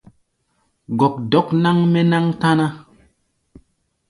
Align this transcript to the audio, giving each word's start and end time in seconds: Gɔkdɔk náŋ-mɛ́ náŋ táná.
Gɔkdɔk 0.99 1.47
náŋ-mɛ́ 1.61 2.03
náŋ 2.11 2.25
táná. 2.41 2.67